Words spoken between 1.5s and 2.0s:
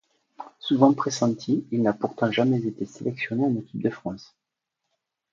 il n'a